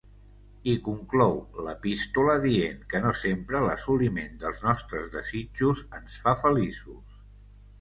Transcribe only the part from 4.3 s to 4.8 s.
dels